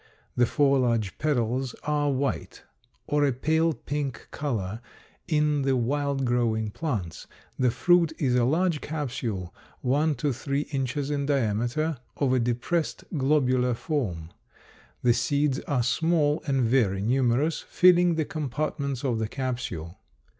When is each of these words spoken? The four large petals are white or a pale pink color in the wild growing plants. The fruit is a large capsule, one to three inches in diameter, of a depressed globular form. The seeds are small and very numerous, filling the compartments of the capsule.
The 0.35 0.47
four 0.47 0.79
large 0.79 1.19
petals 1.19 1.75
are 1.83 2.09
white 2.11 2.63
or 3.05 3.23
a 3.23 3.31
pale 3.31 3.71
pink 3.71 4.29
color 4.31 4.81
in 5.27 5.61
the 5.61 5.77
wild 5.77 6.25
growing 6.25 6.71
plants. 6.71 7.27
The 7.59 7.69
fruit 7.69 8.11
is 8.17 8.33
a 8.33 8.43
large 8.43 8.81
capsule, 8.81 9.53
one 9.81 10.15
to 10.15 10.33
three 10.33 10.61
inches 10.71 11.11
in 11.11 11.27
diameter, 11.27 11.99
of 12.17 12.33
a 12.33 12.39
depressed 12.39 13.03
globular 13.15 13.75
form. 13.75 14.29
The 15.03 15.13
seeds 15.13 15.59
are 15.67 15.83
small 15.83 16.41
and 16.47 16.63
very 16.63 17.03
numerous, 17.03 17.59
filling 17.61 18.15
the 18.15 18.25
compartments 18.25 19.03
of 19.05 19.19
the 19.19 19.27
capsule. 19.27 19.99